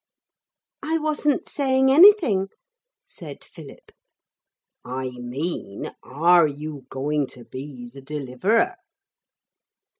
'I 0.81 0.97
wasn't 0.97 1.47
saying 1.47 1.91
anything,' 1.91 2.47
said 3.05 3.43
Philip. 3.43 3.91
'I 4.83 5.11
mean 5.19 5.91
are 6.01 6.47
you 6.47 6.87
going 6.89 7.27
to 7.27 7.45
be 7.45 7.87
the 7.87 8.01
Deliverer?' 8.01 8.77